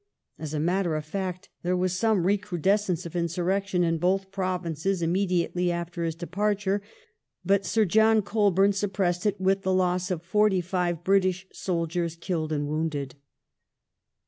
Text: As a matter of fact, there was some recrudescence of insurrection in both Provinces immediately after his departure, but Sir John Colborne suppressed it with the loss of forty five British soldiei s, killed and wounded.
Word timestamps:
As 0.39 0.55
a 0.55 0.59
matter 0.59 0.95
of 0.95 1.05
fact, 1.05 1.49
there 1.61 1.77
was 1.77 1.95
some 1.95 2.25
recrudescence 2.25 3.05
of 3.05 3.15
insurrection 3.15 3.83
in 3.83 3.99
both 3.99 4.31
Provinces 4.31 5.03
immediately 5.03 5.71
after 5.71 6.03
his 6.03 6.15
departure, 6.15 6.81
but 7.45 7.67
Sir 7.67 7.85
John 7.85 8.23
Colborne 8.23 8.73
suppressed 8.73 9.27
it 9.27 9.39
with 9.39 9.61
the 9.61 9.71
loss 9.71 10.09
of 10.09 10.23
forty 10.23 10.59
five 10.59 11.03
British 11.03 11.45
soldiei 11.53 12.05
s, 12.05 12.15
killed 12.15 12.51
and 12.51 12.67
wounded. 12.67 13.13